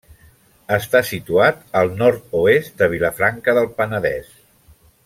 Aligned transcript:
Està 0.77 1.01
situat 1.09 1.61
al 1.81 1.93
nord-oest 2.01 2.75
de 2.81 2.91
Vilafranca 2.95 3.59
del 3.61 3.71
Penedès. 3.83 4.35